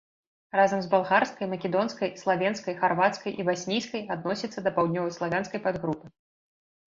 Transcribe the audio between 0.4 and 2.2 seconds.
Разам з балгарскай, македонскай,